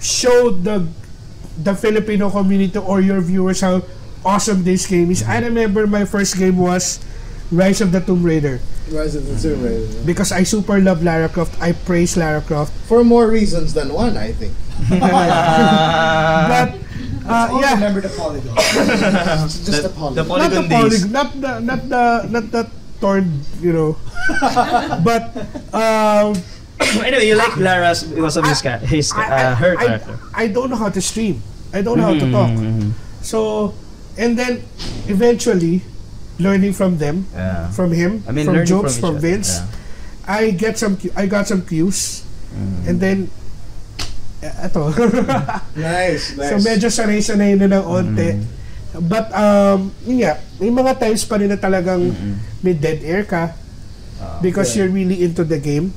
show 0.00 0.50
the 0.50 0.88
the 1.60 1.74
Filipino 1.76 2.30
community 2.32 2.78
or 2.80 3.00
your 3.04 3.20
viewers 3.20 3.60
how 3.60 3.84
awesome 4.24 4.64
this 4.64 4.86
game 4.88 5.10
is. 5.12 5.20
I 5.24 5.40
remember 5.40 5.86
my 5.86 6.04
first 6.08 6.36
game 6.36 6.56
was 6.56 7.00
Rise 7.50 7.80
of 7.80 7.90
the 7.92 8.00
Tomb 8.00 8.22
Raider 8.22 8.60
Rise 8.90 9.14
of 9.14 9.26
the 9.26 9.34
Tomb 9.38 9.62
Raider. 9.62 9.86
because 10.06 10.30
I 10.32 10.42
super 10.44 10.78
love 10.78 11.02
Lara 11.02 11.28
Croft. 11.28 11.54
I 11.62 11.72
praise 11.72 12.16
Lara 12.16 12.40
Croft. 12.42 12.72
For 12.86 13.02
more 13.04 13.26
reasons 13.30 13.74
than 13.74 13.92
one, 13.92 14.16
I 14.16 14.32
think. 14.32 14.54
but 14.90 16.68
uh, 17.26 17.48
All 17.52 17.60
yeah, 17.60 17.74
remember 17.74 18.00
the 18.00 18.08
polygon. 18.14 18.54
It's 18.56 19.64
just 19.66 19.82
The- 19.82 19.90
a 19.90 19.92
poly. 19.92 20.14
the 20.14 20.24
poly- 20.24 20.40
not 20.40 20.50
the 20.50 20.62
Polygon 20.66 20.90
days. 20.90 21.06
not 21.06 21.28
the 21.40 21.52
not 21.60 21.80
the 21.88 22.04
not 22.30 22.44
the 22.50 22.62
torn, 23.00 23.42
you 23.60 23.72
know. 23.72 23.90
but 25.04 25.34
um, 25.74 26.34
anyway, 27.06 27.26
you 27.26 27.34
like 27.36 27.56
Lara's 27.56 28.02
because 28.04 28.36
of 28.36 28.44
his, 28.46 28.62
ca- 28.62 28.78
his 28.82 29.12
uh, 29.12 29.54
her 29.54 29.76
I, 29.78 29.86
character. 29.86 30.18
I 30.34 30.46
don't 30.48 30.70
know 30.70 30.76
how 30.76 30.88
to 30.90 31.00
stream. 31.00 31.42
I 31.72 31.82
don't 31.82 31.98
know 31.98 32.10
how 32.10 32.18
to 32.18 32.28
talk. 32.30 32.50
Mhm. 32.50 32.92
So, 33.22 33.74
and 34.18 34.34
then 34.38 34.62
eventually, 35.06 35.82
learning 36.40 36.72
from 36.72 36.96
them, 36.96 37.28
Yeah. 37.30 37.68
from 37.70 37.92
him, 37.92 38.24
I 38.26 38.32
mean, 38.32 38.48
from 38.48 38.64
jokes, 38.64 38.96
from 38.96 39.20
from, 39.20 39.22
Vince, 39.22 39.60
yeah. 39.60 39.68
I 40.26 40.50
get 40.50 40.80
some. 40.80 40.96
I 41.14 41.28
got 41.28 41.46
some 41.46 41.62
cues, 41.62 42.24
and 42.88 42.98
then. 42.98 43.28
eh, 44.40 44.66
Eto. 44.68 44.88
Nice, 45.76 46.32
nice. 46.36 46.48
so 46.48 46.56
medyo 46.64 46.88
sanay-sanay 46.88 47.60
na 47.60 47.68
ng 47.68 47.84
onte. 47.84 48.40
But 49.04 49.30
um, 49.36 49.92
yun 50.02 50.24
nga, 50.24 50.40
may 50.58 50.72
mga 50.72 50.98
times 50.98 51.22
pa 51.28 51.36
rin 51.38 51.52
na 51.52 51.60
talagang 51.60 52.10
may 52.64 52.74
dead 52.74 53.04
air 53.06 53.22
ka 53.22 53.54
because 54.42 54.74
yeah. 54.74 54.84
you're 54.84 54.92
really 54.92 55.22
into 55.22 55.44
the 55.44 55.60
game. 55.60 55.92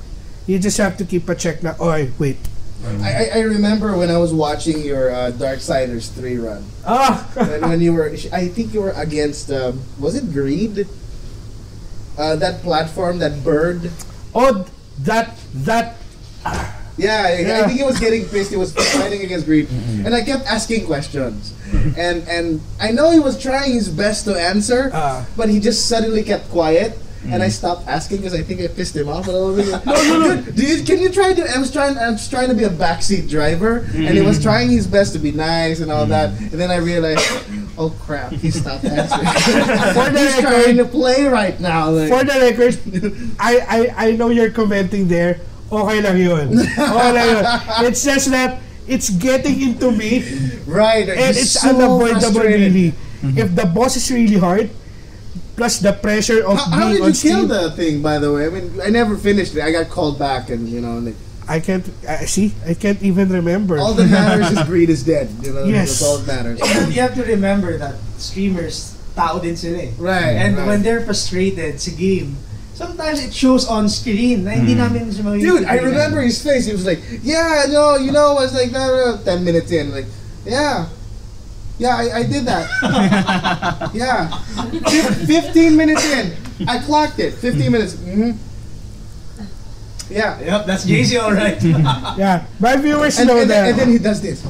You 0.46 0.60
just 0.60 0.76
have 0.78 1.00
to 1.00 1.08
keep 1.08 1.26
a 1.32 1.36
check 1.40 1.64
na, 1.64 1.74
oy, 1.80 2.12
wait. 2.20 2.38
I, 2.86 3.30
I, 3.36 3.40
remember 3.42 3.96
when 3.98 4.10
I 4.12 4.18
was 4.18 4.34
watching 4.34 4.82
your 4.84 5.10
uh, 5.12 5.32
Darksiders 5.32 6.12
3 6.12 6.38
run. 6.38 6.66
Ah! 6.86 7.30
when, 7.36 7.62
when 7.62 7.82
you 7.82 7.94
were, 7.94 8.10
I 8.34 8.48
think 8.50 8.74
you 8.74 8.82
were 8.82 8.92
against, 8.92 9.52
um, 9.52 9.82
was 10.00 10.16
it 10.16 10.32
Greed? 10.34 10.88
Uh, 12.18 12.36
that 12.36 12.62
platform, 12.62 13.20
that 13.20 13.44
bird. 13.44 13.90
oh, 14.36 14.66
that, 15.00 15.36
that, 15.54 15.96
Yeah, 16.98 17.24
I- 17.26 17.64
I 17.64 17.68
think 17.68 17.80
he 17.80 17.84
was 17.84 18.00
getting 18.00 18.26
pissed. 18.26 18.52
He 18.52 18.58
was 18.58 18.74
fighting 18.94 19.24
against 19.24 19.46
Greed, 19.48 19.68
and 20.06 20.14
I 20.14 20.22
kept 20.22 20.46
asking 20.46 20.86
questions, 20.86 21.54
and 21.98 22.22
and 22.30 22.62
I 22.80 22.92
know 22.92 23.10
he 23.10 23.18
was 23.18 23.42
trying 23.42 23.74
his 23.74 23.90
best 23.90 24.26
to 24.30 24.36
answer, 24.38 24.92
Ah. 24.94 25.26
but 25.36 25.50
he 25.50 25.60
just 25.60 25.88
suddenly 25.90 26.22
kept 26.22 26.52
quiet, 26.54 26.94
and 27.26 27.42
I 27.42 27.48
mm. 27.48 27.52
stopped 27.52 27.88
asking 27.88 28.18
because 28.18 28.34
I 28.34 28.42
think 28.42 28.62
I 28.62 28.68
pissed 28.68 28.96
him 28.96 29.08
off 29.08 29.28
a 29.28 29.32
little 29.32 29.56
bit. 29.56 29.86
no, 29.86 29.94
no, 29.94 30.36
no. 30.36 30.42
Do 30.52 30.64
you, 30.64 30.84
can 30.84 31.00
you 31.00 31.10
try 31.10 31.34
to? 31.34 31.44
I 31.50 31.58
was 31.58 31.72
trying. 31.72 31.98
I 31.98 32.10
was 32.10 32.28
trying 32.28 32.50
to 32.50 32.56
be 32.56 32.64
a 32.64 32.70
backseat 32.70 33.30
driver, 33.30 33.86
and 33.94 34.10
he 34.10 34.22
was 34.22 34.40
mm. 34.40 34.44
trying 34.44 34.70
his 34.70 34.88
best 34.88 35.14
to 35.14 35.20
be 35.20 35.32
nice 35.32 35.80
and 35.80 35.92
all 35.92 36.06
mm. 36.06 36.10
that, 36.10 36.30
and 36.40 36.60
then 36.60 36.72
I 36.72 36.78
realized. 36.78 37.24
Oh 37.76 37.90
crap! 38.06 38.32
He 38.34 38.52
stopped 38.52 38.86
answering. 38.86 39.26
For 39.98 40.10
the 40.14 40.20
He's 40.20 40.36
record- 40.38 40.64
trying 40.64 40.78
to 40.78 40.86
play 40.86 41.26
right 41.26 41.60
now. 41.60 41.90
like- 41.90 42.10
for 42.10 42.24
the 42.24 42.38
record, 42.38 42.78
I, 43.40 43.52
I, 43.98 44.10
I 44.10 44.12
know 44.12 44.30
you're 44.30 44.52
commenting 44.52 45.08
there. 45.08 45.42
Okay 45.72 46.02
lang 46.02 46.18
yun. 46.22 46.54
Okay 46.54 47.12
lang 47.18 47.28
yun. 47.34 47.46
It's 47.90 48.04
just 48.06 48.30
that 48.30 48.62
it's 48.86 49.10
getting 49.10 49.74
into 49.74 49.92
me 49.92 50.22
right, 50.68 51.10
and 51.10 51.34
it's 51.34 51.58
so 51.58 51.70
unavoidable 51.70 52.42
really. 52.42 52.94
Mm-hmm. 53.24 53.38
If 53.40 53.56
the 53.56 53.66
boss 53.66 53.96
is 53.96 54.12
really 54.12 54.38
hard, 54.38 54.70
plus 55.56 55.80
the 55.80 55.94
pressure 55.94 56.44
of 56.46 56.58
How, 56.58 56.66
how 56.66 56.80
being 56.90 56.94
did 56.94 57.02
on 57.02 57.08
you 57.10 57.14
kill 57.14 57.46
Steam, 57.46 57.48
the 57.48 57.72
thing, 57.72 58.02
by 58.02 58.20
the 58.20 58.32
way? 58.34 58.48
I 58.48 58.50
mean, 58.50 58.82
I 58.82 58.90
never 58.90 59.18
finished 59.18 59.56
it. 59.56 59.62
I 59.62 59.72
got 59.72 59.90
called 59.90 60.18
back, 60.18 60.50
and 60.50 60.68
you 60.68 60.82
know, 60.82 61.00
like, 61.00 61.16
I 61.48 61.60
can't, 61.60 61.84
uh, 62.08 62.26
see, 62.26 62.54
I 62.66 62.74
can't 62.74 63.02
even 63.04 63.30
remember. 63.30 63.78
all 63.78 63.94
that 63.94 64.08
matters 64.08 64.52
is 64.52 64.64
greed 64.64 64.90
is 64.90 65.04
dead. 65.04 65.30
You 65.44 65.54
know, 65.54 65.64
Yes. 65.66 66.00
that's 66.00 66.04
all 66.04 66.18
that 66.18 66.28
matters. 66.28 66.60
you 66.96 67.02
have 67.02 67.16
to 67.16 67.24
remember 67.24 67.78
that 67.78 67.96
streamers, 68.18 68.96
tao 69.16 69.40
din 69.40 69.56
sila 69.56 69.78
eh. 69.84 69.92
Right. 70.00 70.40
And 70.40 70.58
right. 70.58 70.68
when 70.68 70.82
they're 70.82 71.04
frustrated 71.04 71.80
sa 71.84 71.92
game, 71.92 72.38
sometimes 72.74 73.20
it 73.20 73.34
shows 73.36 73.68
on 73.68 73.90
screen 73.92 74.48
na 74.48 74.56
hindi 74.56 74.74
namin 74.74 75.12
siya. 75.12 75.36
Dude, 75.38 75.66
I 75.68 75.84
remember 75.84 76.22
his 76.24 76.42
face. 76.42 76.66
He 76.66 76.74
was 76.74 76.88
like, 76.88 77.04
"Yeah, 77.22 77.68
no, 77.70 78.00
you 78.00 78.16
know." 78.16 78.40
I 78.40 78.48
was 78.48 78.56
like, 78.56 78.72
"No, 78.72 78.88
no." 78.88 79.20
Ten 79.22 79.44
minutes 79.44 79.70
in, 79.70 79.92
like, 79.92 80.08
"Yeah, 80.48 80.88
yeah, 81.80 81.96
I, 81.96 82.20
I 82.20 82.24
did 82.24 82.46
that." 82.46 82.70
yeah, 83.94 84.30
Fif- 84.90 85.28
fifteen 85.28 85.76
minutes 85.76 86.04
in, 86.12 86.34
I 86.68 86.80
clocked 86.80 87.20
it. 87.20 87.34
Fifteen 87.34 87.72
minutes. 87.72 87.94
Mm-hmm. 87.96 88.32
Yeah. 90.14 90.40
Yep, 90.42 90.66
that's 90.68 90.86
JC 90.86 91.18
alright. 91.20 91.62
yeah, 92.20 92.46
my 92.60 92.76
viewers 92.78 93.18
And, 93.18 93.28
know 93.28 93.40
and, 93.42 93.50
then, 93.50 93.64
that. 93.64 93.70
and 93.72 93.80
then 93.80 93.90
he 93.90 93.98
does 93.98 94.22
this. 94.22 94.44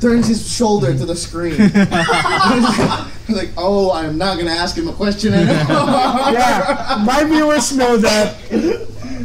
Turns 0.00 0.28
his 0.28 0.46
shoulder 0.46 0.94
to 0.96 1.04
the 1.06 1.16
screen. 1.16 1.58
like, 3.34 3.50
oh, 3.56 3.90
I'm 3.92 4.16
not 4.16 4.38
gonna 4.38 4.52
ask 4.52 4.76
him 4.76 4.86
a 4.88 4.92
question 4.92 5.34
anymore. 5.34 5.56
yeah, 6.32 7.02
my 7.04 7.24
viewers 7.24 7.74
know 7.76 7.96
that, 7.96 8.36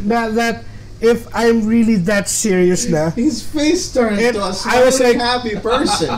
that, 0.08 0.34
that 0.34 0.64
if 1.00 1.28
I'm 1.34 1.66
really 1.66 1.96
that 1.96 2.28
serious 2.28 2.88
now. 2.88 3.10
His 3.10 3.40
face 3.46 3.92
turned 3.92 4.18
And 4.18 4.34
to 4.34 4.40
a 4.42 4.52
I 4.66 4.82
was 4.84 4.98
like- 4.98 5.16
happy 5.16 5.54
person. 5.60 6.08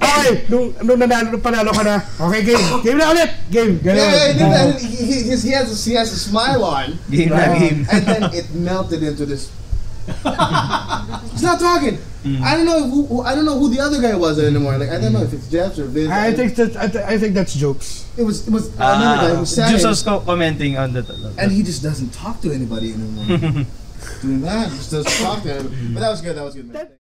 Okay, 0.00 0.44
nung, 0.48 0.72
nung 0.84 0.98
nanalo, 0.98 1.32
nung 1.32 1.40
panalo 1.44 1.70
ka 1.72 1.82
na, 1.84 2.00
okay, 2.28 2.40
game, 2.44 2.64
game 2.82 2.98
na 2.98 3.12
ulit, 3.12 3.30
game, 3.50 3.80
yeah, 3.82 3.84
ganun. 3.84 4.00
yeah, 4.00 4.26
he, 4.26 4.38
did 4.38 4.50
that. 4.50 4.80
He, 4.80 4.86
he, 4.88 5.16
he 5.36 5.50
has 5.52 5.84
he 5.84 5.92
has 5.94 6.08
a 6.12 6.18
smile 6.18 6.64
on, 6.64 6.98
Game 7.10 7.28
na 7.28 7.52
game. 7.58 7.86
and 7.92 8.02
then 8.06 8.22
it 8.34 8.48
melted 8.54 9.02
into 9.02 9.26
this. 9.26 9.52
He's 10.10 11.42
not 11.46 11.60
talking. 11.60 11.98
Mm. 12.24 12.42
I 12.42 12.56
don't 12.56 12.66
know 12.66 12.82
who, 12.88 13.06
who 13.06 13.22
I 13.22 13.34
don't 13.34 13.44
know 13.46 13.56
who 13.58 13.70
the 13.70 13.80
other 13.80 14.00
guy 14.02 14.14
was 14.16 14.38
anymore. 14.38 14.76
Like 14.76 14.90
I 14.90 15.00
don't 15.00 15.12
know 15.12 15.22
if 15.22 15.32
it's 15.32 15.48
Jeff 15.48 15.78
or 15.78 15.84
Vince. 15.86 16.10
I 16.10 16.32
think 16.34 16.54
that 16.56 16.76
I, 16.76 16.86
th- 16.88 17.04
I 17.04 17.16
think 17.16 17.32
that's 17.34 17.54
jokes. 17.54 18.04
it 18.16 18.24
was 18.24 18.44
it 18.46 18.52
was 18.52 18.68
another 18.76 19.28
guy 19.28 19.34
who 19.36 19.46
sang, 19.46 19.70
Just 19.70 19.86
was 19.86 20.02
commenting 20.02 20.76
on 20.76 20.92
that. 20.92 21.08
and 21.38 21.52
he 21.52 21.62
just 21.62 21.82
doesn't 21.82 22.10
talk 22.12 22.40
to 22.42 22.52
anybody 22.52 22.92
anymore. 22.92 23.64
Doing 24.20 24.40
that, 24.42 24.68
just 24.68 24.90
doesn't 24.90 25.24
talk 25.24 25.42
to 25.44 25.62
him. 25.64 25.94
But 25.94 26.00
that 26.00 26.10
was 26.10 26.20
good. 26.20 26.36
That 26.36 26.44
was 26.44 26.54
good. 26.54 26.68
Man. 26.72 26.88